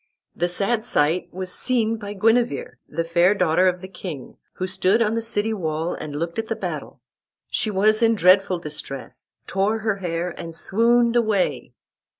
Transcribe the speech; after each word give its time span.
The 0.35 0.47
sad 0.47 0.83
sight 0.83 1.31
was 1.31 1.53
seen 1.53 1.97
by 1.97 2.13
Guenever, 2.15 2.79
the 2.89 3.03
fair 3.03 3.35
daughter 3.35 3.67
of 3.67 3.81
the 3.81 3.87
king, 3.87 4.35
who 4.53 4.65
stood 4.65 4.99
on 4.99 5.13
the 5.13 5.21
city 5.21 5.53
wall 5.53 5.93
and 5.93 6.15
looked 6.15 6.39
at 6.39 6.47
the 6.47 6.55
battle. 6.55 6.99
She 7.51 7.69
was 7.69 8.01
in 8.01 8.15
dreadful 8.15 8.57
distress, 8.57 9.33
tore 9.45 9.77
her 9.77 9.97
hair, 9.97 10.31
and 10.31 10.55
swooned 10.55 11.15
away. 11.15 11.73